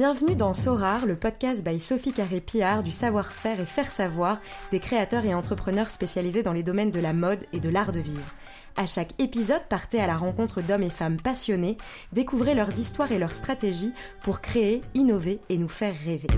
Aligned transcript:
Bienvenue 0.00 0.34
dans 0.34 0.54
Sorar, 0.54 1.04
le 1.04 1.14
podcast 1.14 1.62
by 1.62 1.78
Sophie 1.78 2.14
Carré-Pillard 2.14 2.82
du 2.82 2.90
savoir-faire 2.90 3.60
et 3.60 3.66
faire 3.66 3.90
savoir 3.90 4.40
des 4.70 4.80
créateurs 4.80 5.26
et 5.26 5.34
entrepreneurs 5.34 5.90
spécialisés 5.90 6.42
dans 6.42 6.54
les 6.54 6.62
domaines 6.62 6.90
de 6.90 7.00
la 7.00 7.12
mode 7.12 7.44
et 7.52 7.60
de 7.60 7.68
l'art 7.68 7.92
de 7.92 8.00
vivre. 8.00 8.34
À 8.78 8.86
chaque 8.86 9.12
épisode, 9.20 9.60
partez 9.68 10.00
à 10.00 10.06
la 10.06 10.16
rencontre 10.16 10.62
d'hommes 10.62 10.84
et 10.84 10.88
femmes 10.88 11.20
passionnés, 11.20 11.76
découvrez 12.14 12.54
leurs 12.54 12.78
histoires 12.78 13.12
et 13.12 13.18
leurs 13.18 13.34
stratégies 13.34 13.92
pour 14.22 14.40
créer, 14.40 14.80
innover 14.94 15.38
et 15.50 15.58
nous 15.58 15.68
faire 15.68 15.94
rêver. 16.06 16.28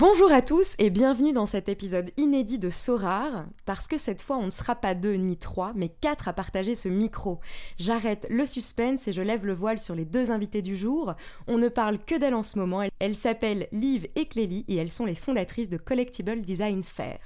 Bonjour 0.00 0.30
à 0.30 0.42
tous 0.42 0.74
et 0.78 0.90
bienvenue 0.90 1.32
dans 1.32 1.44
cet 1.44 1.68
épisode 1.68 2.12
inédit 2.16 2.60
de 2.60 2.70
Sorar, 2.70 3.46
parce 3.64 3.88
que 3.88 3.98
cette 3.98 4.22
fois 4.22 4.36
on 4.36 4.44
ne 4.44 4.50
sera 4.50 4.76
pas 4.76 4.94
deux 4.94 5.14
ni 5.14 5.36
trois, 5.36 5.72
mais 5.74 5.88
quatre 5.88 6.28
à 6.28 6.32
partager 6.32 6.76
ce 6.76 6.88
micro. 6.88 7.40
J'arrête 7.78 8.24
le 8.30 8.46
suspense 8.46 9.08
et 9.08 9.12
je 9.12 9.22
lève 9.22 9.44
le 9.44 9.54
voile 9.54 9.80
sur 9.80 9.96
les 9.96 10.04
deux 10.04 10.30
invités 10.30 10.62
du 10.62 10.76
jour. 10.76 11.14
On 11.48 11.58
ne 11.58 11.66
parle 11.66 11.98
que 11.98 12.14
d'elles 12.14 12.36
en 12.36 12.44
ce 12.44 12.60
moment. 12.60 12.84
Elles 13.00 13.16
s'appellent 13.16 13.66
Liv 13.72 14.06
et 14.14 14.26
Clélie 14.26 14.64
et 14.68 14.76
elles 14.76 14.92
sont 14.92 15.04
les 15.04 15.16
fondatrices 15.16 15.68
de 15.68 15.78
Collectible 15.78 16.42
Design 16.42 16.84
Fair. 16.84 17.18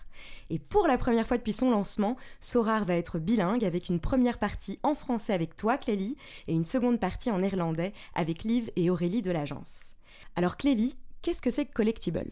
Et 0.49 0.59
pour 0.59 0.87
la 0.87 0.97
première 0.97 1.29
fois 1.29 1.37
depuis 1.37 1.53
son 1.53 1.71
lancement, 1.73 2.17
Sorar 2.41 2.87
va 2.87 2.95
être 2.95 3.19
bilingue 3.19 3.67
avec 3.67 3.91
une 3.91 4.01
première 4.01 4.39
partie 4.39 4.79
en 4.83 4.95
français 4.95 5.35
avec 5.35 5.57
toi 5.57 5.77
Clélie 5.77 6.17
et 6.49 6.55
une 6.55 6.65
seconde 6.65 6.99
partie 6.99 7.31
en 7.31 7.41
néerlandais 7.41 7.93
avec 8.15 8.45
Liv 8.45 8.71
et 8.77 8.89
Aurélie 8.89 9.21
de 9.21 9.31
l'agence. 9.31 9.95
Alors 10.37 10.57
Clélie, 10.57 10.97
qu'est-ce 11.23 11.41
que 11.41 11.51
c'est 11.51 11.65
que 11.65 11.73
Collectible? 11.73 12.27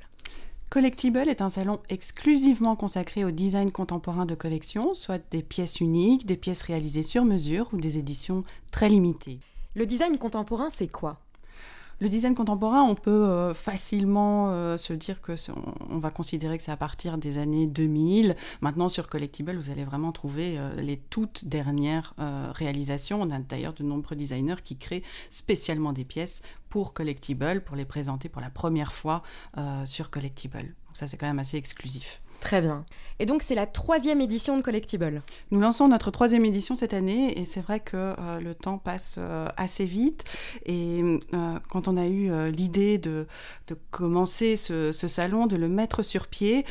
Collectible 0.69 1.29
est 1.29 1.43
un 1.43 1.49
salon 1.49 1.81
exclusivement 1.89 2.77
consacré 2.77 3.25
au 3.25 3.31
design 3.31 3.73
contemporain 3.73 4.27
de 4.27 4.35
collection, 4.35 4.95
soit 4.95 5.23
des 5.31 5.43
pièces 5.43 5.81
uniques, 5.81 6.27
des 6.27 6.37
pièces 6.37 6.63
réalisées 6.63 7.03
sur 7.03 7.25
mesure 7.25 7.69
ou 7.73 7.79
des 7.79 7.99
éditions 7.99 8.45
très 8.71 8.89
limitées. 8.89 9.41
Le 9.75 9.87
design 9.87 10.19
contemporain, 10.19 10.71
c'est 10.71 10.89
quoi? 10.89 11.19
Le 12.01 12.09
design 12.09 12.35
contemporain, 12.35 12.83
on 12.83 12.95
peut 12.95 13.11
euh, 13.11 13.53
facilement 13.53 14.51
euh, 14.51 14.79
se 14.79 14.95
dire 14.95 15.21
que 15.21 15.33
on, 15.91 15.99
va 15.99 16.11
considérer 16.11 16.57
que 16.57 16.65
c'est 16.65 16.73
à 16.73 16.77
partir 16.77 17.19
des 17.19 17.37
années 17.37 17.67
2000. 17.67 18.37
Maintenant, 18.63 18.89
sur 18.89 19.07
Collectible, 19.09 19.55
vous 19.55 19.71
allez 19.71 19.85
vraiment 19.85 20.11
trouver 20.11 20.59
euh, 20.59 20.75
les 20.81 20.97
toutes 20.97 21.45
dernières 21.45 22.15
réalisations. 22.55 23.21
On 23.21 23.31
a 23.31 23.39
d'ailleurs 23.39 23.75
de 23.75 23.83
nombreux 23.83 24.17
designers 24.17 24.63
qui 24.65 24.77
créent 24.77 25.03
spécialement 25.29 25.93
des 25.93 26.05
pièces 26.05 26.43
pour 26.71 26.95
Collectible, 26.95 27.63
pour 27.65 27.77
les 27.77 27.85
présenter 27.85 28.29
pour 28.29 28.41
la 28.41 28.51
première 28.51 28.93
fois 28.93 29.23
sur 29.85 30.11
Collectible. 30.11 30.59
Donc 30.59 30.97
ça, 30.97 31.09
c'est 31.09 31.17
quand 31.17 31.27
même 31.27 31.39
assez 31.39 31.57
exclusif. 31.57 32.23
Très 32.41 32.61
bien. 32.63 32.87
Et 33.21 33.27
donc 33.27 33.43
c'est 33.43 33.55
la 33.55 33.67
troisième 33.67 34.23
édition 34.23 34.57
de 34.57 34.63
Collectible. 34.63 35.21
Nous 35.51 35.61
lançons 35.61 35.89
notre 35.89 36.11
troisième 36.11 36.47
édition 36.47 36.75
cette 36.75 36.95
année 36.95 37.39
et 37.39 37.45
c'est 37.45 37.61
vrai 37.61 37.79
que 37.79 37.97
euh, 37.97 38.41
le 38.41 38.55
temps 38.55 38.79
passe 38.79 39.17
euh, 39.19 39.47
assez 39.59 39.85
vite. 39.85 40.25
Et 40.65 41.03
euh, 41.35 41.59
quand 41.69 41.87
on 41.87 41.99
a 41.99 42.07
eu 42.07 42.51
l'idée 42.51 42.97
de, 42.97 43.27
de, 43.67 43.77
commencer 43.91 44.57
ce, 44.57 44.91
ce, 44.91 45.07
salon, 45.07 45.47
de 45.47 45.57
le 45.57 45.69
mettre 45.69 46.03
sur 46.03 46.29
pied, 46.29 46.65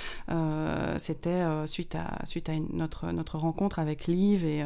c'était 0.98 1.44
suite 1.68 1.96
à, 1.96 2.26
suite 2.26 2.50
à 2.50 2.54
notre, 2.72 3.12
notre 3.12 3.38
rencontre 3.38 3.78
avec 3.78 4.08
Liv 4.08 4.46
et 4.46 4.64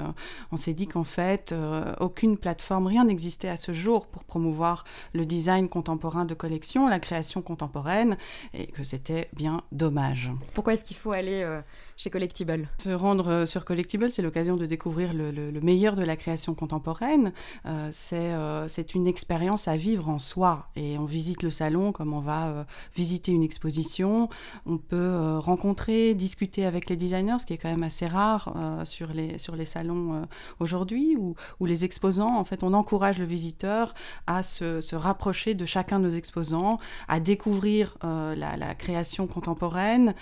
on 0.51 0.57
s'est 0.57 0.73
dit 0.73 0.87
qu'en 0.87 1.03
fait 1.03 1.53
aucune 1.99 2.37
plateforme, 2.37 2.87
rien 2.87 3.05
n'existait 3.05 3.49
à 3.49 3.57
ce 3.57 3.73
jour 3.73 4.07
pour 4.07 4.23
promouvoir 4.23 4.85
le 5.13 5.25
design 5.25 5.67
contemporain 5.67 6.25
de 6.25 6.33
collection, 6.33 6.87
la 6.87 6.99
création 6.99 7.41
contemporaine 7.41 8.17
et 8.53 8.67
que 8.67 8.83
c'était 8.83 9.29
bien 9.33 9.63
dommage. 9.71 10.31
Pourquoi 10.53 10.73
est-ce 10.73 10.85
qu'il 10.85 10.92
faut 10.93 11.11
aller 11.11 11.43
euh, 11.43 11.61
chez 11.95 12.09
Collectible 12.09 12.67
Se 12.77 12.89
rendre 12.89 13.29
euh, 13.29 13.45
sur 13.45 13.65
Collectible, 13.65 14.09
c'est 14.09 14.21
l'occasion 14.21 14.55
de 14.57 14.65
découvrir 14.65 15.13
le, 15.13 15.31
meilleur 15.61 15.95
de 15.95 16.03
la 16.03 16.15
création 16.15 16.53
contemporaine. 16.53 17.33
Euh, 17.65 18.65
c'est 18.67 18.95
une 18.95 19.07
expérience 19.07 19.67
à 19.67 19.77
vivre 19.77 20.09
en 20.09 20.19
soi. 20.19 20.67
Et 20.75 20.97
on 20.97 21.05
visite 21.05 21.43
le 21.43 21.49
salon 21.49 21.91
comme 21.91 22.13
on 22.13 22.19
va 22.19 22.65
visiter 22.95 23.31
une 23.31 23.43
exposition. 23.43 24.29
On 24.65 24.77
peut 24.77 25.37
rencontrer, 25.37 26.13
discuter 26.15 26.65
avec 26.65 26.89
les 26.89 26.95
designers, 26.95 27.39
ce 27.39 27.45
qui 27.45 27.53
est 27.53 27.57
quand 27.57 27.69
même 27.69 27.83
assez 27.83 28.07
rare 28.07 28.53
sur, 28.83 29.13
les, 29.13 29.37
sur 29.37 29.55
les 29.55 29.65
salons 29.65 30.27
aujourd'hui, 30.59 31.15
où, 31.17 31.35
où, 31.59 31.65
les 31.65 31.85
exposants, 31.85 32.37
en 32.37 32.43
fait, 32.43 32.63
on 32.63 32.73
encourage 32.73 33.19
le 33.19 33.25
visiteur 33.25 33.93
à 34.27 34.43
se, 34.43 34.81
se 34.81 34.95
rapprocher 34.95 35.53
de 35.53 35.65
chacun 35.65 35.99
de 35.99 36.05
nos 36.05 36.15
exposants, 36.15 36.79
à 37.07 37.19
découvrir 37.19 37.97
la, 38.01 38.75
création 38.75 39.27
contemporaine, 39.27 40.13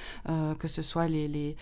que 0.60 0.68
ce 0.68 0.82
soit 0.82 1.08
les, 1.08 1.28
euh, 1.28 1.54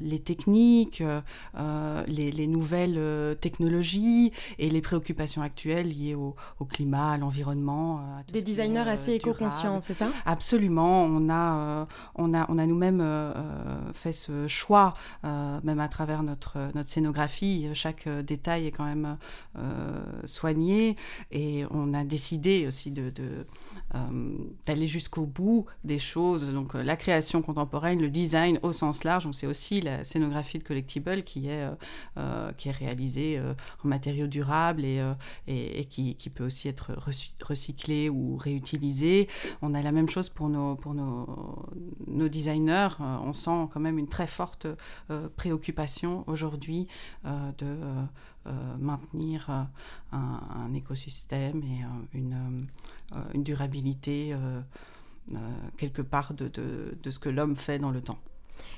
les 0.00 0.18
techniques, 0.18 1.02
euh, 1.02 2.04
les, 2.06 2.46
nouvelles 2.46 3.36
technologies 3.40 4.32
et 4.58 4.68
les 4.68 4.80
préoccupations 4.80 5.42
actuelles 5.42 5.88
liées 5.88 6.14
au, 6.14 6.34
climat, 6.68 7.12
à 7.12 7.18
l'environnement. 7.18 8.00
Des 8.32 8.42
designers 8.42 8.88
assez 8.88 9.14
éco-conscients, 9.14 9.80
c'est 9.80 9.94
ça? 9.94 10.08
Absolument. 10.26 11.04
On 11.04 11.30
a, 11.30 11.86
on 12.14 12.34
a, 12.34 12.46
on 12.48 12.58
a 12.58 12.66
nous-mêmes 12.66 13.04
fait 13.94 14.12
ce 14.12 14.46
choix, 14.46 14.94
même 15.22 15.80
à 15.80 15.88
travers 15.88 16.22
notre, 16.22 16.58
notre 16.74 16.88
scénographie. 16.88 17.68
Chaque 17.74 18.08
détail 18.08 18.66
est 18.66 18.72
quand 18.72 18.84
même 18.84 19.16
soigné 20.24 20.96
et 21.30 21.64
on 21.70 21.94
a 21.94 22.04
décidé 22.04 22.66
aussi 22.66 22.90
de, 22.90 23.12
d'aller 24.66 24.88
jusqu'au 24.88 25.26
bout 25.26 25.66
des 25.84 25.98
choses. 25.98 26.50
Donc 26.50 26.74
la 26.74 26.96
création 26.96 27.42
contemporaine, 27.42 28.00
le 28.00 28.10
design 28.10 28.58
au 28.62 28.72
sens 28.72 29.04
large. 29.04 29.26
Sait 29.32 29.46
aussi 29.46 29.80
la 29.80 30.04
scénographie 30.04 30.58
de 30.58 30.64
Collectible 30.64 31.22
qui 31.22 31.48
est, 31.48 31.62
euh, 31.62 31.74
euh, 32.18 32.52
qui 32.52 32.68
est 32.68 32.72
réalisée 32.72 33.38
euh, 33.38 33.54
en 33.84 33.88
matériaux 33.88 34.26
durables 34.26 34.84
et, 34.84 35.02
et, 35.46 35.84
qui, 35.86 36.14
qui, 36.16 36.30
peut 36.30 36.44
aussi 36.44 36.68
être 36.68 36.92
recyclée 37.40 38.08
ou 38.08 38.36
réutilisée. 38.36 39.28
On 39.60 39.74
a 39.74 39.82
la 39.82 39.92
même 39.92 40.08
chose 40.08 40.28
pour 40.28 40.48
nos, 40.48 40.76
pour 40.76 40.94
nos, 40.94 41.66
nos 42.06 42.28
designers. 42.28 42.88
on 43.00 43.32
sent 43.32 43.68
quand 43.72 43.80
même 43.80 43.98
une 43.98 44.08
très 44.08 44.26
forte 44.26 44.66
préoccupation 45.36 46.24
aujourd'hui 46.26 46.88
de 47.24 47.76
maintenir 48.78 49.50
un, 49.50 49.70
un, 50.12 50.72
écosystème 50.74 51.62
et 51.62 51.84
une, 52.16 52.66
une 53.34 53.42
durabilité 53.42 54.34
quelque 55.76 56.02
part 56.02 56.34
de, 56.34 56.48
de, 56.48 56.96
de 57.00 57.10
ce 57.10 57.18
que 57.18 57.28
l'homme 57.28 57.56
fait 57.56 57.78
dans 57.78 57.90
le 57.90 58.00
temps. 58.00 58.18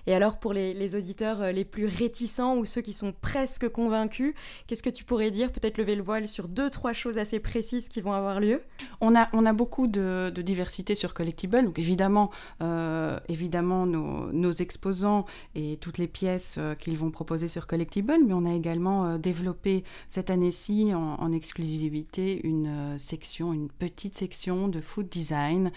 Et 0.07 0.15
alors 0.15 0.39
pour 0.39 0.53
les, 0.53 0.97
auditeurs 0.97 1.43
euh, 1.43 1.53
les 1.53 1.65
plus 1.65 1.87
réticents 1.87 2.57
ou 2.57 2.65
ceux 2.65 2.83
qui 2.83 2.93
sont 2.93 3.13
presque 3.13 3.69
convaincus, 3.69 4.35
qu'est-ce 4.67 4.83
que 4.83 4.91
tu 4.91 5.05
pourrais 5.05 5.31
dire 5.31 5.51
Peut-être 5.51 5.79
lever 5.79 5.95
le 5.95 6.03
voile 6.03 6.29
sur 6.29 6.49
deux, 6.49 6.71
trois 6.71 6.93
choses 6.93 7.19
assez 7.19 7.41
précises 7.41 7.89
qui 7.89 8.01
vont 8.01 8.13
avoir 8.13 8.41
lieu? 8.41 8.63
On 9.01 9.17
a, 9.17 9.29
on 9.33 9.47
a 9.47 9.53
beaucoup 9.53 9.87
de, 9.87 10.33
diversité 10.45 10.95
sur 10.95 11.15
Collectible. 11.15 11.65
Donc 11.65 11.79
évidemment, 11.79 12.31
euh, 12.63 13.19
évidemment 13.29 13.87
nos, 13.87 14.53
exposants 14.53 15.25
et 15.55 15.79
toutes 15.81 15.99
les 15.99 16.07
pièces 16.07 16.57
euh, 16.59 16.75
qu'ils 16.75 16.97
vont 16.97 17.11
proposer 17.11 17.49
sur 17.49 17.67
Collectible, 17.67 18.15
mais 18.27 18.35
on 18.35 18.45
a 18.45 18.53
également 18.53 19.19
développé 19.19 19.85
cette 20.09 20.31
année-ci 20.31 20.93
en, 20.95 21.33
exclusivité 21.33 22.47
une 22.47 22.97
section, 22.99 23.53
une 23.53 23.69
petite 23.69 24.15
section 24.15 24.69
de 24.69 24.81
food 24.81 25.09
design 25.09 25.73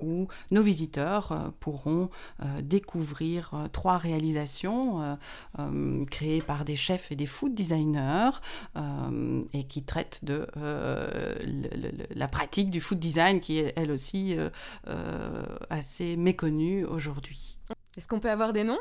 où 0.00 0.28
nos 0.50 0.62
visiteurs 0.62 1.52
pourront 1.58 2.10
découvrir 2.62 3.07
euh, 3.20 3.68
trois 3.72 3.98
réalisations 3.98 5.02
euh, 5.02 5.14
euh, 5.58 6.04
créées 6.06 6.42
par 6.42 6.64
des 6.64 6.76
chefs 6.76 7.10
et 7.12 7.16
des 7.16 7.26
food 7.26 7.54
designers 7.54 8.30
et 9.52 9.64
qui 9.64 9.84
traitent 9.84 10.24
de 10.24 10.46
la 12.14 12.28
pratique 12.28 12.70
du 12.70 12.80
food 12.80 12.98
design 12.98 13.40
qui 13.40 13.58
est 13.58 13.72
elle 13.76 13.90
aussi 13.90 14.36
assez 15.70 16.16
méconnue 16.16 16.84
aujourd'hui. 16.84 17.58
Est-ce 17.96 18.08
qu'on 18.08 18.20
peut 18.20 18.30
avoir 18.30 18.52
des 18.52 18.64
noms? 18.64 18.78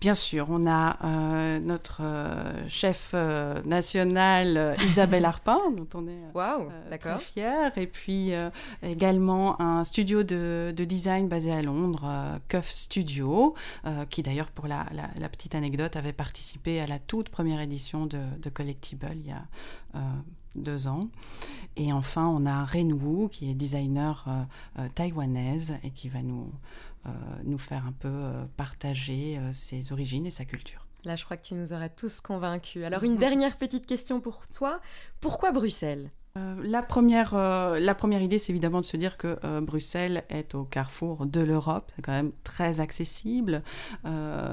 Bien 0.00 0.14
sûr, 0.14 0.46
on 0.48 0.64
a 0.68 0.96
euh, 1.04 1.58
notre 1.58 2.02
euh, 2.02 2.68
chef 2.68 3.10
euh, 3.14 3.60
national 3.64 4.76
Isabelle 4.84 5.24
Arpin, 5.24 5.58
dont 5.76 5.88
on 5.94 6.06
est 6.06 6.22
wow, 6.34 6.68
très 7.00 7.18
fiers, 7.18 7.70
et 7.76 7.88
puis 7.88 8.30
également 8.82 9.60
un 9.60 9.82
studio 9.82 10.22
de, 10.22 10.72
design 10.76 11.28
basé 11.28 11.52
à 11.52 11.62
Londres, 11.62 12.06
Cuff 12.48 12.70
Studio, 12.70 13.54
qui 14.08 14.22
d'ailleurs, 14.22 14.50
pour 14.50 14.68
la, 14.68 14.86
petite 15.32 15.54
anecdote, 15.54 15.96
avait 15.96 16.12
participé 16.12 16.80
à 16.80 16.86
la 16.86 16.98
toute 16.98 17.28
première 17.28 17.60
édition 17.60 18.06
de, 18.06 18.20
de 18.40 18.50
Collectible 18.50 19.08
il 19.12 19.26
y 19.26 19.32
a 19.32 19.42
deux 20.54 20.86
ans. 20.86 21.00
Et 21.76 21.92
enfin, 21.92 22.26
on 22.26 22.46
a 22.46 22.64
Ren 22.64 22.92
Wu, 22.92 23.28
qui 23.28 23.50
est 23.50 23.54
designer 23.54 24.26
taïwanaise 24.94 25.76
et 25.82 25.90
qui 25.90 26.08
va 26.08 26.22
nous 26.22 26.50
nous 27.44 27.58
faire 27.58 27.86
un 27.86 27.92
peu 27.92 28.08
euh, 28.08 28.44
partager 28.56 29.38
euh, 29.38 29.52
ses 29.52 29.92
origines 29.92 30.26
et 30.26 30.30
sa 30.30 30.44
culture. 30.44 30.86
Là, 31.04 31.16
je 31.16 31.24
crois 31.24 31.36
que 31.36 31.46
tu 31.46 31.54
nous 31.54 31.72
auras 31.72 31.88
tous 31.88 32.20
convaincus. 32.20 32.84
Alors, 32.84 33.04
une 33.10 33.16
dernière 33.16 33.56
petite 33.56 33.86
question 33.86 34.20
pour 34.20 34.46
toi. 34.48 34.80
Pourquoi 35.20 35.52
Bruxelles? 35.52 36.10
euh, 36.10 36.10
la, 36.62 36.82
première, 36.82 37.34
euh, 37.34 37.78
la 37.78 37.94
première 37.94 38.22
idée, 38.22 38.38
c'est 38.38 38.52
évidemment 38.52 38.80
de 38.80 38.86
se 38.86 38.96
dire 38.96 39.16
que 39.16 39.38
euh, 39.44 39.60
Bruxelles 39.60 40.24
est 40.28 40.54
au 40.54 40.64
carrefour 40.64 41.26
de 41.26 41.40
l'Europe, 41.40 41.90
c'est 41.96 42.02
quand 42.02 42.12
même 42.12 42.32
très 42.44 42.80
accessible. 42.80 43.62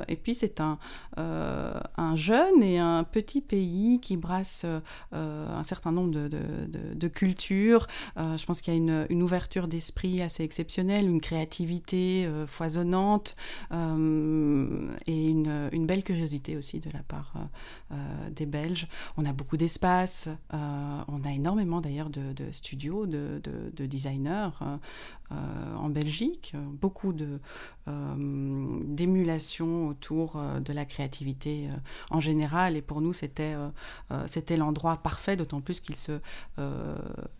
et 0.07 0.15
puis 0.15 0.35
c'est 0.35 0.59
un, 0.59 0.77
un 1.17 2.15
jeune 2.15 2.61
et 2.61 2.79
un 2.79 3.03
petit 3.03 3.41
pays 3.41 3.99
qui 4.01 4.17
brasse 4.17 4.65
un 5.11 5.63
certain 5.63 5.91
nombre 5.91 6.11
de, 6.13 7.07
cultures. 7.07 7.87
je 8.17 8.45
pense 8.45 8.61
qu'il 8.61 8.73
y 8.73 8.75
a 8.75 8.79
une, 8.79 9.05
une 9.09 9.21
ouverture 9.21 9.67
d'esprit 9.67 10.21
assez 10.21 10.43
exceptionnelle, 10.43 11.07
une 11.07 11.21
créativité 11.21 12.27
foisonnante 12.47 13.35
et 13.71 13.75
une, 15.29 15.69
une, 15.71 15.85
belle 15.85 16.03
curiosité 16.03 16.57
aussi 16.57 16.79
de 16.79 16.89
la 16.91 17.03
part 17.03 17.33
des 18.31 18.45
Belges. 18.45 18.87
On 19.17 19.25
a 19.25 19.33
beaucoup 19.33 19.57
d'espace, 19.57 20.29
on 20.51 21.23
a 21.23 21.31
énormément 21.31 21.74
d'ailleurs 21.81 22.09
de, 22.09 22.51
studios, 22.51 23.05
de, 23.05 23.41
designers 23.85 24.49
euh, 24.61 24.77
euh, 25.31 25.75
en 25.75 25.89
Belgique, 25.89 26.55
beaucoup 26.73 27.13
euh, 27.87 28.83
d'émulation 28.85 29.87
autour 29.87 30.39
de 30.63 30.73
la 30.73 30.85
créativité 30.85 31.69
en 32.11 32.19
général. 32.19 32.75
Et 32.75 32.81
pour 32.81 33.01
nous, 33.01 33.13
c'était, 33.13 33.55
l'endroit 34.57 34.97
parfait, 34.97 35.35
d'autant 35.35 35.61
plus 35.61 35.79
qu'il 35.79 35.95
se, 35.95 36.19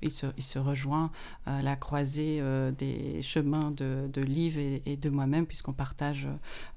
il 0.02 0.12
se, 0.12 0.28
il 0.38 0.44
se 0.44 0.60
rejoint 0.60 1.12
à 1.46 1.62
la 1.62 1.76
croisée 1.76 2.42
des 2.78 3.22
chemins 3.22 3.72
de, 3.72 4.10
de 4.12 4.22
Liv 4.22 4.58
et 4.58 4.98
de 4.98 5.10
moi-même, 5.10 5.46
puisqu'on 5.46 5.74
partage 5.74 6.28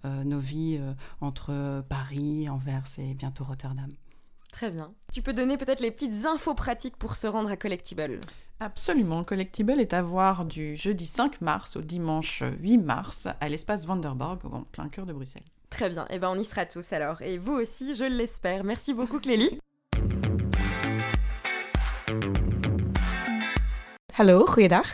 nos 0.05 0.39
vies 0.39 0.81
entre 1.21 1.83
Paris, 1.89 2.49
Anvers 2.49 2.85
et 2.99 3.15
bientôt 3.15 3.45
Rotterdam. 3.45 3.91
Très 4.53 4.71
bien. 4.71 4.93
Tu 5.13 5.23
peux 5.23 5.33
donner 5.33 5.57
peut-être 5.57 5.81
les 5.81 5.91
petites 5.91 6.27
infos 6.27 6.55
pratiques 6.55 6.97
pour 6.97 7.17
se 7.17 7.27
rendre 7.27 7.51
à 7.51 7.57
Collectible 7.57 8.21
Absolument. 8.61 9.23
Collectible 9.23 9.79
est 9.79 9.93
à 9.93 10.03
voir 10.03 10.45
du 10.45 10.77
jeudi 10.77 11.07
5 11.07 11.41
mars 11.41 11.77
au 11.77 11.81
dimanche 11.81 12.43
8 12.61 12.79
mars 12.79 13.29
à 13.41 13.49
l'espace 13.49 13.87
Vanderborg, 13.87 14.41
en 14.53 14.63
plein 14.63 14.89
cœur 14.89 15.07
de 15.07 15.13
Bruxelles. 15.13 15.45
Très 15.71 15.89
bien. 15.91 16.07
Eh 16.11 16.19
ben, 16.19 16.31
on 16.31 16.39
y 16.39 16.45
sera 16.45 16.67
tous 16.67 16.93
alors. 16.93 17.23
Et 17.23 17.39
vous 17.39 17.53
aussi, 17.53 17.95
je 17.95 18.05
l'espère. 18.05 18.65
Merci 18.65 18.95
beaucoup, 18.95 19.21
Clélie. 19.21 19.61
Hallo, 24.15 24.45
goeiedag. 24.47 24.87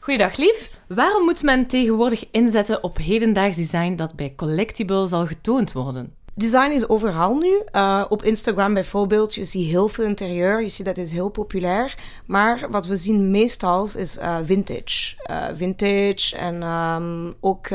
Goeiedag 0.00 0.36
lief. 0.36 0.70
Waarom 0.88 1.24
moet 1.24 1.42
men 1.42 1.66
tegenwoordig 1.66 2.24
inzetten 2.30 2.82
op 2.82 2.96
hedendaags 2.96 3.56
design 3.56 3.94
dat 3.94 4.16
bij 4.16 4.34
Collectible 4.34 5.06
zal 5.06 5.26
getoond 5.26 5.72
worden? 5.72 6.17
Design 6.38 6.70
is 6.70 6.88
overal 6.88 7.36
nu. 7.36 7.62
Uh, 7.72 8.04
op 8.08 8.22
Instagram 8.22 8.74
bijvoorbeeld, 8.74 9.34
je 9.34 9.44
ziet 9.44 9.66
heel 9.66 9.88
veel 9.88 10.04
interieur. 10.04 10.62
Je 10.62 10.68
ziet 10.68 10.86
dat 10.86 10.96
het 10.96 11.10
heel 11.10 11.28
populair. 11.28 11.94
Maar 12.26 12.66
wat 12.70 12.86
we 12.86 12.96
zien 12.96 13.30
meestal 13.30 13.88
is 13.96 14.18
uh, 14.18 14.36
vintage. 14.42 15.14
Uh, 15.30 15.46
vintage 15.54 16.36
en 16.36 16.62
um, 16.62 17.34
ook 17.40 17.66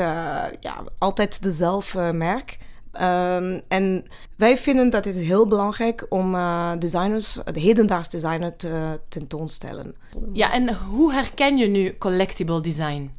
ja, 0.60 0.84
altijd 0.98 1.42
dezelfde 1.42 2.12
merk. 2.12 2.58
Um, 3.00 3.62
en 3.68 4.04
wij 4.36 4.58
vinden 4.58 4.90
dat 4.90 5.04
het 5.04 5.16
heel 5.16 5.46
belangrijk 5.46 6.06
om 6.08 6.36
designers, 6.78 7.38
de 7.52 7.60
hedendaags 7.60 8.08
designer 8.08 8.56
te 8.56 9.00
tentoonstellen. 9.08 9.94
Ja, 10.32 10.52
en 10.52 10.74
hoe 10.74 11.12
herken 11.12 11.56
je 11.56 11.66
nu 11.66 11.96
collectible 11.98 12.60
design? 12.60 13.10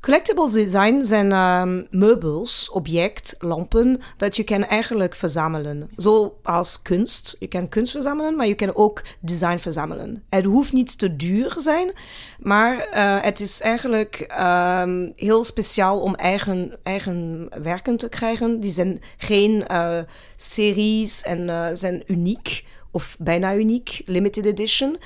Collectible 0.00 0.50
design 0.50 1.04
zijn 1.04 1.32
um, 1.32 1.86
meubels, 1.90 2.70
object, 2.70 3.36
lampen 3.38 4.00
dat 4.16 4.36
je 4.36 4.44
kan 4.44 4.64
eigenlijk 4.64 5.14
verzamelen. 5.14 5.90
Zoals 5.96 6.82
kunst. 6.82 7.36
Je 7.38 7.46
kan 7.46 7.68
kunst 7.68 7.92
verzamelen, 7.92 8.36
maar 8.36 8.46
je 8.46 8.54
kan 8.54 8.74
ook 8.74 9.02
design 9.20 9.58
verzamelen. 9.58 10.22
Het 10.28 10.44
hoeft 10.44 10.72
niet 10.72 10.98
te 10.98 11.16
duur 11.16 11.54
zijn, 11.58 11.92
maar 12.38 12.74
uh, 12.74 13.22
het 13.22 13.40
is 13.40 13.60
eigenlijk 13.60 14.34
um, 14.40 15.12
heel 15.16 15.44
speciaal 15.44 16.00
om 16.00 16.14
eigen, 16.14 16.78
eigen 16.82 17.48
werken 17.62 17.96
te 17.96 18.08
krijgen. 18.08 18.60
Die 18.60 18.70
zijn 18.70 19.00
geen 19.16 19.64
uh, 19.70 19.98
series 20.36 21.22
en 21.22 21.48
uh, 21.48 21.66
zijn 21.72 22.02
uniek 22.06 22.64
of 22.90 23.16
bijna 23.18 23.54
uniek, 23.54 24.02
limited 24.04 24.46
edition. 24.46 24.98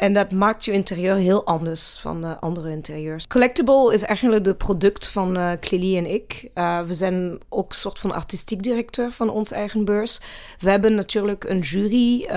En 0.00 0.12
dat 0.12 0.30
maakt 0.30 0.64
je 0.64 0.72
interieur 0.72 1.14
heel 1.14 1.46
anders 1.46 1.98
van 1.98 2.24
uh, 2.24 2.30
andere 2.40 2.70
interieurs. 2.70 3.26
Collectible 3.26 3.92
is 3.92 4.02
eigenlijk 4.02 4.44
de 4.44 4.54
product 4.54 5.08
van 5.08 5.36
uh, 5.36 5.96
en 5.96 6.06
ik. 6.06 6.50
Uh, 6.54 6.80
we 6.80 6.94
zijn 6.94 7.38
ook 7.48 7.72
soort 7.72 7.98
van 7.98 8.12
artistiek 8.12 8.62
directeur 8.62 9.12
van 9.12 9.30
ons 9.30 9.50
eigen 9.50 9.84
beurs. 9.84 10.20
We 10.60 10.70
hebben 10.70 10.94
natuurlijk 10.94 11.44
een 11.44 11.58
jury 11.58 12.28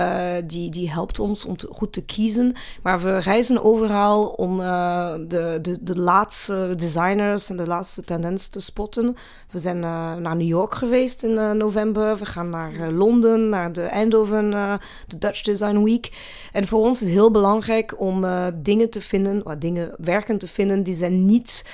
die, 0.46 0.70
die 0.70 0.90
helpt 0.90 1.18
ons 1.18 1.44
om 1.44 1.56
goed 1.70 1.92
te 1.92 2.04
kiezen. 2.04 2.54
Maar 2.82 3.02
we 3.02 3.18
reizen 3.18 3.62
overal 3.62 4.26
om 4.26 4.58
de, 4.58 5.58
de, 5.62 5.78
de 5.80 5.98
laatste 5.98 6.74
designers 6.76 7.50
en 7.50 7.56
de 7.56 7.66
laatste 7.66 8.04
tendens 8.04 8.48
te 8.48 8.60
spotten. 8.60 9.16
We 9.50 9.58
zijn 9.58 9.78
naar 9.78 10.36
New 10.36 10.48
York 10.48 10.74
geweest 10.74 11.22
in 11.22 11.56
november. 11.56 12.16
We 12.16 12.26
gaan 12.26 12.50
naar 12.50 12.90
Londen, 12.90 13.48
naar 13.48 13.72
de 13.72 13.82
Eindhoven, 13.82 14.50
de 15.06 15.18
Dutch 15.18 15.42
Design 15.42 15.82
Week. 15.82 16.10
En 16.52 16.66
voor 16.66 16.80
ons 16.80 17.02
is 17.02 17.08
heel 17.08 17.30
belangrijk 17.30 17.52
om 17.96 18.26
dingen 18.54 18.90
te 18.90 19.00
vinden, 19.00 19.42
wat 19.42 19.60
dingen, 19.60 19.94
werken 19.98 20.38
te 20.38 20.46
vinden, 20.46 20.82
die 20.82 20.94
zijn 20.94 21.24
niet 21.24 21.70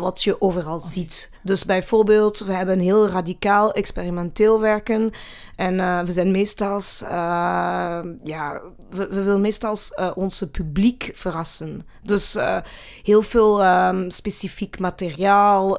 wat 0.00 0.22
je 0.22 0.40
overal 0.40 0.80
ziet. 0.80 1.30
Dus 1.42 1.64
bijvoorbeeld, 1.64 2.38
we 2.38 2.52
hebben 2.52 2.74
een 2.74 2.84
heel 2.84 3.08
radicaal 3.08 3.72
experimenteel 3.72 4.60
werken. 4.60 5.10
En 5.56 5.74
uh, 5.74 6.00
we 6.00 6.12
zijn 6.12 6.30
meestal, 6.30 6.80
ja, 8.24 8.60
we, 8.90 9.08
we 9.08 9.22
willen 9.22 9.40
meestal 9.40 9.76
onze 10.14 10.50
publiek 10.50 11.10
verrassen. 11.14 11.86
Dus 12.02 12.36
heel 13.02 13.22
veel 13.22 13.64
um, 13.64 14.10
specifiek 14.10 14.78
materiaal, 14.78 15.78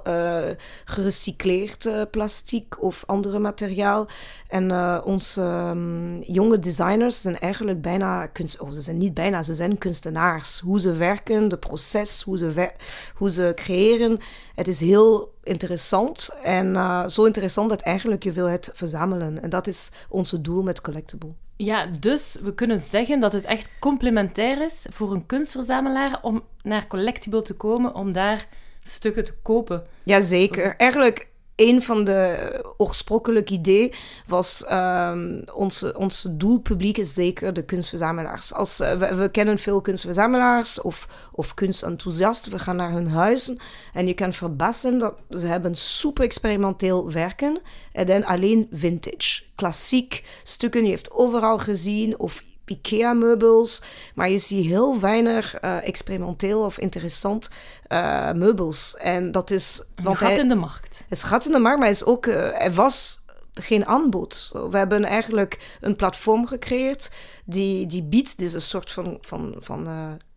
gerecycleerd 0.85 1.89
plastic 2.11 2.83
of 2.83 3.03
andere 3.05 3.39
materiaal. 3.39 4.07
En 4.47 4.71
onze 5.03 5.41
um, 5.41 6.21
jonge 6.21 6.59
designers 6.59 7.21
zijn 7.21 7.39
eigenlijk 7.39 7.81
bijna, 7.81 8.27
kunst, 8.27 8.59
oh, 8.59 8.71
ze 8.71 8.81
zijn 8.81 8.97
niet 8.97 9.13
bijna, 9.13 9.42
ze 9.43 9.53
zijn 9.53 9.77
kunstenaars. 9.77 10.59
Hoe 10.59 10.79
ze 10.79 10.93
werken, 10.93 11.47
de 11.47 11.57
proces, 11.57 12.21
hoe 12.21 12.37
ze, 12.37 12.71
hoe 13.15 13.31
ze 13.31 13.51
creëren. 13.55 14.19
Het 14.55 14.67
is 14.67 14.79
heel 14.79 15.33
interessant. 15.43 16.29
En 16.43 16.73
uh, 16.73 17.07
zo 17.07 17.23
interessant 17.23 17.69
dat 17.69 17.81
eigenlijk 17.81 18.23
je 18.23 18.31
wil 18.31 18.45
het 18.45 18.71
verzamelen. 18.73 19.41
En 19.41 19.49
dat 19.49 19.67
is 19.67 19.89
onze 20.09 20.41
doel 20.41 20.63
met 20.63 20.81
Collectible. 20.81 21.33
Ja, 21.55 21.85
dus 21.99 22.37
we 22.41 22.53
kunnen 22.53 22.81
zeggen 22.81 23.19
dat 23.19 23.33
het 23.33 23.45
echt 23.45 23.69
complementair 23.79 24.61
is 24.61 24.85
voor 24.89 25.11
een 25.11 25.25
kunstverzamelaar 25.25 26.19
om 26.21 26.43
naar 26.61 26.87
Collectible 26.87 27.41
te 27.41 27.53
komen, 27.53 27.95
om 27.95 28.11
daar 28.11 28.47
stukken 28.83 29.25
te 29.25 29.33
kopen. 29.41 29.83
Jazeker. 30.03 30.75
Eigenlijk 30.75 31.27
een 31.55 31.81
van 31.81 32.03
de 32.03 32.49
oorspronkelijke 32.77 33.53
idee 33.53 33.93
was 34.27 34.65
um, 34.71 35.43
onze, 35.53 35.97
onze 35.97 36.37
doelpubliek 36.37 36.97
is 36.97 37.13
zeker 37.13 37.53
de 37.53 37.63
kunstverzamelaars. 37.63 38.53
Als, 38.53 38.81
uh, 38.81 38.93
we, 38.93 39.29
kennen 39.29 39.57
veel 39.57 39.81
kunstverzamelaars 39.81 40.81
of, 40.81 41.07
of 41.31 41.53
kunstenthousiasten. 41.53 42.51
We 42.51 42.59
gaan 42.59 42.75
naar 42.75 42.91
hun 42.91 43.07
huizen 43.07 43.57
en 43.93 44.07
je 44.07 44.13
kan 44.13 44.33
verbassen 44.33 44.97
dat 44.97 45.15
ze 45.29 45.47
hebben 45.47 45.75
super 45.75 46.23
experimenteel 46.23 47.11
werken 47.11 47.61
en 47.91 48.05
dan 48.05 48.23
alleen 48.23 48.67
vintage. 48.71 49.43
Klassiek 49.55 50.23
stukken, 50.43 50.83
je 50.83 50.89
heeft 50.89 51.11
overal 51.11 51.57
gezien 51.57 52.19
of 52.19 52.43
IKEA-meubels, 52.65 53.81
maar 54.15 54.29
je 54.29 54.39
ziet 54.39 54.65
heel 54.65 54.99
weinig 54.99 55.63
uh, 55.63 55.87
experimenteel 55.87 56.63
of 56.63 56.77
interessant 56.77 57.49
uh, 57.87 58.31
meubels. 58.31 58.95
En 58.95 59.31
dat 59.31 59.51
is... 59.51 59.83
Want 60.03 60.17
gat 60.17 60.29
hij, 60.29 60.37
in 60.37 60.47
de 60.47 60.55
markt. 60.55 60.97
Het 60.97 61.17
is 61.17 61.23
gat 61.23 61.45
in 61.45 61.51
de 61.51 61.59
markt, 61.59 61.79
maar 61.79 61.89
is 61.89 62.05
ook, 62.05 62.25
uh, 62.25 62.65
er 62.65 62.73
was 62.73 63.21
geen 63.53 63.85
aanbod. 63.85 64.51
We 64.69 64.77
hebben 64.77 65.03
eigenlijk 65.03 65.77
een 65.81 65.95
platform 65.95 66.47
gecreëerd 66.47 67.11
die, 67.45 67.87
die 67.87 68.03
biedt 68.03 68.37
deze 68.37 68.59
soort 68.59 68.91
van, 68.91 69.17
van, 69.21 69.55
van 69.59 69.87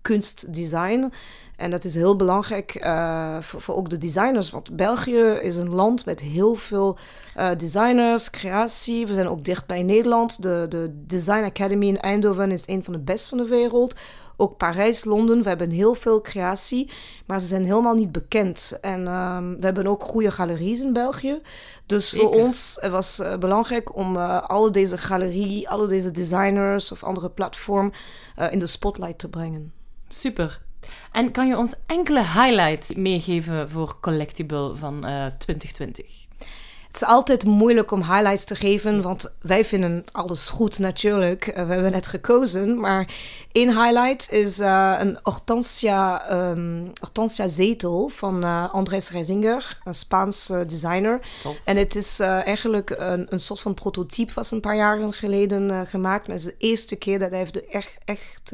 kunstdesign. 0.07 1.13
En 1.57 1.71
dat 1.71 1.85
is 1.85 1.95
heel 1.95 2.17
belangrijk 2.17 2.85
uh, 2.85 3.41
voor, 3.41 3.61
voor, 3.61 3.75
ook 3.75 3.91
de 3.91 3.99
designers. 3.99 4.51
Want 4.51 4.77
België 4.77 5.23
is 5.23 5.57
een 5.57 5.75
land 5.75 6.05
met 6.05 6.21
heel 6.21 6.55
veel 6.55 6.99
uh, 7.37 7.49
designers, 7.59 8.31
creatie. 8.31 9.07
We 9.07 9.15
zijn 9.15 9.29
ook 9.29 9.45
dicht 9.45 9.67
bij 9.67 9.83
Nederland. 9.83 10.43
De, 10.43 10.67
de 10.69 11.03
Design 11.07 11.45
Academy 11.45 11.87
in 11.87 12.01
Eindhoven 12.01 12.51
is 12.51 12.63
een 12.67 12.85
van 12.85 12.93
de 12.93 12.99
best 12.99 13.29
van 13.29 13.39
de 13.39 13.47
wereld. 13.47 13.95
Ook 14.37 14.57
Parijs, 14.57 15.05
Londen, 15.05 15.43
we 15.43 15.49
hebben 15.49 15.71
heel 15.71 15.95
veel 15.95 16.21
creatie, 16.21 16.91
maar 17.27 17.41
ze 17.41 17.47
zijn 17.47 17.65
helemaal 17.65 17.95
niet 17.95 18.13
bekend. 18.13 18.79
En 18.81 19.07
um, 19.07 19.57
we 19.61 19.65
hebben 19.65 19.87
ook 19.87 20.03
goede 20.03 20.31
galeries 20.31 20.81
in 20.81 20.93
België. 20.93 21.41
Dus 21.87 22.09
Zeker. 22.09 22.27
voor 22.27 22.37
ons 22.37 22.77
het 22.81 22.91
was 22.91 23.21
uh, 23.21 23.37
belangrijk 23.37 23.97
om 23.97 24.17
alle 24.17 24.71
deze 24.71 24.99
galerie, 24.99 25.69
alle 25.69 25.87
deze 25.87 26.11
designers 26.11 26.93
of 26.93 27.05
andere 27.05 27.31
platform 27.31 27.93
in 28.51 28.59
de 28.59 28.67
spotlight 28.67 29.19
te 29.19 29.29
brengen. 29.29 29.76
Super. 30.09 30.61
En 31.13 31.31
kan 31.31 31.49
je 31.49 31.57
ons 31.57 31.73
enkele 31.87 32.21
highlights 32.21 32.95
meegeven 32.95 33.71
voor 33.71 33.97
Collectible 34.01 34.75
van 34.75 35.07
uh, 35.07 35.27
2020? 35.39 36.25
Het 36.87 37.05
is 37.05 37.15
altijd 37.15 37.45
moeilijk 37.45 37.91
om 37.91 38.03
highlights 38.03 38.45
te 38.45 38.55
geven, 38.55 39.03
want 39.03 39.37
wij 39.41 39.65
vinden 39.65 40.05
alles 40.13 40.51
goed 40.51 40.79
natuurlijk. 40.79 41.47
Uh, 41.47 41.55
we 41.55 41.73
hebben 41.73 41.93
net 41.93 42.07
gekozen, 42.07 42.81
maar 42.81 43.15
één 43.53 43.83
highlight 43.83 44.33
is 44.33 44.61
uh, 44.61 44.97
een 44.99 45.19
Hortensia, 45.23 46.33
um, 46.51 46.91
Hortensia 47.01 47.49
zetel 47.49 48.09
van 48.09 48.45
uh, 48.45 48.75
Andrés 48.75 49.11
Reisinger, 49.11 49.79
een 49.85 49.95
Spaans 49.95 50.53
designer. 50.67 51.21
Top. 51.43 51.61
En 51.65 51.77
het 51.77 51.97
is 51.97 52.21
eigenlijk 52.21 52.91
een, 52.91 53.27
een 53.29 53.41
soort 53.41 53.61
van 53.61 53.75
prototype, 53.75 54.33
was 54.35 54.51
een 54.51 54.61
paar 54.61 54.77
jaren 54.77 55.13
geleden 55.13 55.87
gemaakt. 55.87 56.27
En 56.27 56.33
het 56.33 56.41
is 56.41 56.47
de 56.47 56.55
eerste 56.59 56.97
keer 56.97 57.19
dat 57.19 57.31
hij 57.31 57.39
heeft 57.39 57.55
de 57.55 57.67
echt, 57.67 57.99
echt 58.05 58.53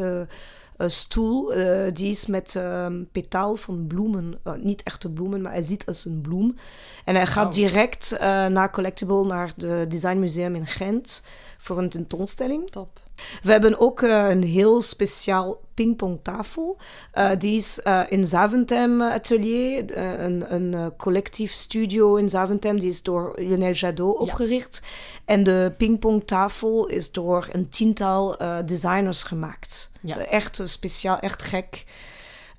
stoel. 0.89 1.57
Uh, 1.57 1.85
die 1.93 2.11
is 2.11 2.27
met 2.27 2.55
uh, 2.55 2.87
petaal 3.13 3.57
van 3.57 3.87
bloemen. 3.87 4.39
Uh, 4.47 4.53
niet 4.55 4.83
echte 4.83 5.13
bloemen, 5.13 5.43
maar 5.43 5.53
hij 5.53 5.63
ziet 5.63 5.87
als 5.87 6.05
een 6.05 6.21
bloem. 6.21 6.57
En 7.05 7.15
hij 7.15 7.27
gaat 7.27 7.55
direct 7.55 8.13
eh, 8.13 8.47
naar 8.47 8.71
Collectible, 8.71 9.25
naar 9.25 9.53
het 9.57 9.91
Designmuseum 9.91 10.55
in 10.55 10.67
Gent, 10.67 11.23
voor 11.59 11.79
een 11.79 11.89
tentoonstelling. 11.89 12.71
Top. 12.71 13.01
We 13.43 13.53
hebben 13.53 13.81
ook 13.81 14.01
uh, 14.01 14.29
een 14.29 14.43
heel 14.43 14.83
speciaal 14.83 15.61
pingpongtafel. 15.75 16.79
Uh, 17.15 17.31
die 17.39 17.57
is 17.57 17.81
uh, 17.85 18.03
in 18.09 18.27
Zaventem 18.27 19.03
Atelier, 19.03 19.99
een, 20.21 20.55
een 20.55 20.97
collectief 20.97 21.53
studio 21.53 22.17
in 22.17 22.29
Zaventem. 22.29 22.81
Die 22.81 22.89
is 22.89 23.03
door 23.03 23.33
Lionel 23.37 23.73
Jadot 23.73 24.19
opgericht. 24.19 24.81
Ja. 24.83 24.89
En 25.25 25.43
de 25.43 25.75
pingpongtafel 25.77 26.87
is 26.87 27.13
door 27.13 27.49
een 27.53 27.69
tiental 27.69 28.37
designers 28.65 29.23
gemaakt. 29.23 29.91
Ja. 30.01 30.19
Echt 30.19 30.61
speciaal, 30.65 31.19
echt 31.19 31.43
gek. 31.43 31.85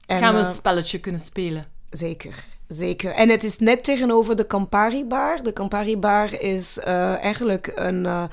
En, 0.06 0.20
Gaan 0.20 0.34
we 0.34 0.40
een 0.40 0.54
spelletje 0.54 1.00
kunnen 1.00 1.22
spelen? 1.22 1.68
Zeker. 1.90 2.46
Zeker. 2.67 3.12
En 3.12 3.29
het 3.29 3.43
is 3.43 3.60
net 3.60 3.84
tegenover 3.84 4.36
de 4.36 4.48
Campari 4.48 5.05
Bar. 5.05 5.43
De 5.43 5.53
Campari 5.53 5.98
Bar 5.98 6.41
is 6.41 6.79
eigenlijk 6.79 7.72
een 7.75 8.29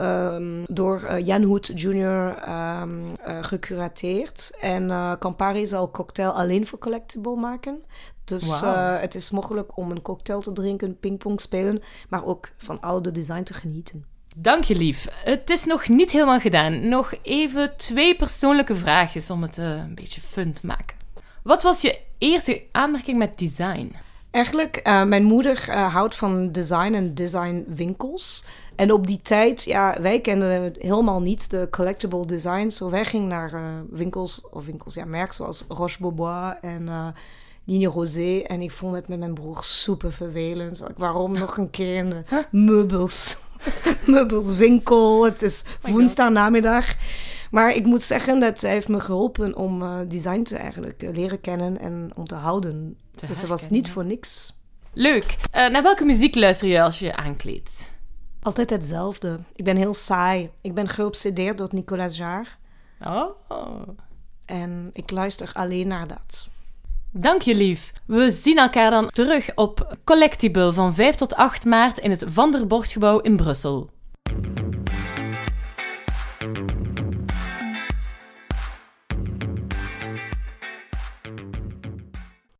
um, 0.00 0.64
door 0.66 1.02
uh, 1.02 1.26
Jan 1.26 1.42
Hoed 1.42 1.70
Jr. 1.74 2.34
Um, 2.48 3.12
uh, 3.26 3.38
gecurateerd. 3.40 4.56
En 4.60 5.16
Campari 5.18 5.66
zal 5.66 5.90
cocktail 5.90 6.30
alleen 6.30 6.66
voor 6.66 6.78
collectible 6.78 7.36
maken. 7.36 7.82
Dus 8.24 8.60
wow. 8.60 9.00
het 9.00 9.14
is 9.14 9.30
mogelijk 9.30 9.76
om 9.76 9.90
een 9.90 10.02
cocktail 10.02 10.40
te 10.40 10.52
drinken, 10.52 10.98
pingpong 10.98 11.40
spelen, 11.40 11.82
maar 12.08 12.24
ook 12.24 12.48
van 12.56 12.80
al 12.80 13.02
de 13.02 13.10
design 13.10 13.42
te 13.42 13.54
genieten. 13.54 14.04
Dank 14.36 14.64
je 14.64 14.76
lief. 14.76 15.06
Het 15.24 15.50
is 15.50 15.64
nog 15.64 15.88
niet 15.88 16.10
helemaal 16.10 16.40
gedaan. 16.40 16.88
Nog 16.88 17.14
even 17.22 17.76
twee 17.76 18.16
persoonlijke 18.16 18.76
vraagjes 18.76 19.30
om 19.30 19.42
het 19.42 19.56
een 19.56 19.94
beetje 19.94 20.20
fun 20.20 20.52
te 20.52 20.66
maken. 20.66 20.96
Wat 21.42 21.62
was 21.62 21.80
je 21.80 22.00
eerste 22.22 22.62
aanmerking 22.72 23.18
met 23.18 23.38
design? 23.38 23.96
Eigenlijk, 24.30 24.80
uh, 24.84 25.04
mijn 25.04 25.24
moeder 25.24 25.64
uh, 25.68 25.92
houdt 25.94 26.16
van 26.16 26.52
design 26.52 26.94
en 26.94 27.14
designwinkels. 27.14 28.44
En 28.76 28.92
op 28.92 29.06
die 29.06 29.20
tijd, 29.22 29.62
ja, 29.62 29.96
wij 30.00 30.20
kenden 30.20 30.74
helemaal 30.78 31.20
niet 31.20 31.50
de 31.50 31.68
collectible 31.70 32.26
design. 32.26 32.70
Zo 32.70 32.90
wij 32.90 33.04
gingen 33.04 33.28
naar 33.28 33.54
uh, 33.54 33.60
winkels, 33.90 34.48
of 34.50 34.64
winkels, 34.64 34.94
ja, 34.94 35.04
merken 35.04 35.34
zoals 35.34 35.64
Roche-Beaubois 35.68 36.54
en 36.60 37.14
Ligne 37.64 37.86
Rosé. 37.86 38.38
En 38.38 38.62
ik 38.62 38.70
vond 38.70 38.94
het 38.94 39.08
met 39.08 39.18
mijn 39.18 39.34
broer 39.34 39.64
super 39.64 40.12
vervelend. 40.12 40.80
Waarom 40.96 41.32
nog 41.32 41.56
een 41.56 41.70
keer 41.70 41.96
in 41.96 42.10
de 42.10 42.22
meubels, 42.50 43.36
meubelswinkel? 44.06 45.24
Het 45.24 45.42
is 45.42 45.64
oh 45.84 45.90
woensdag 45.90 46.30
namiddag. 46.30 46.94
Maar 47.52 47.74
ik 47.74 47.84
moet 47.84 48.02
zeggen 48.02 48.38
dat 48.38 48.60
zij 48.60 48.70
heeft 48.70 48.88
me 48.88 49.00
geholpen 49.00 49.56
om 49.56 49.82
uh, 49.82 49.98
design 50.08 50.42
te 50.42 50.56
eigenlijk 50.56 51.08
leren 51.12 51.40
kennen 51.40 51.78
en 51.78 52.10
om 52.14 52.26
te 52.26 52.36
dus 53.26 53.40
het 53.40 53.48
was 53.48 53.70
niet 53.70 53.90
voor 53.90 54.04
niks. 54.04 54.60
Leuk. 54.92 55.36
Uh, 55.54 55.68
naar 55.68 55.82
welke 55.82 56.04
muziek 56.04 56.34
luister 56.34 56.68
je 56.68 56.82
als 56.82 56.98
je 56.98 57.06
je 57.06 57.16
aankleedt? 57.16 57.90
Altijd 58.42 58.70
hetzelfde. 58.70 59.38
Ik 59.54 59.64
ben 59.64 59.76
heel 59.76 59.94
saai. 59.94 60.50
Ik 60.60 60.74
ben 60.74 60.88
geobsedeerd 60.88 61.58
door 61.58 61.68
Nicolas 61.70 62.16
Jarre. 62.16 62.48
Oh. 63.00 63.88
En 64.46 64.88
ik 64.92 65.10
luister 65.10 65.50
alleen 65.52 65.88
naar 65.88 66.06
dat. 66.06 66.48
Dank 67.10 67.42
je 67.42 67.54
lief. 67.54 67.92
We 68.06 68.30
zien 68.30 68.58
elkaar 68.58 68.90
dan 68.90 69.10
terug 69.10 69.54
op 69.54 69.96
Collectible 70.04 70.72
van 70.72 70.94
5 70.94 71.14
tot 71.14 71.34
8 71.34 71.64
maart 71.64 71.98
in 71.98 72.10
het 72.10 72.24
Van 72.26 72.50
der 72.50 72.66
Bortgebouw 72.66 73.18
in 73.18 73.36
Brussel. 73.36 73.90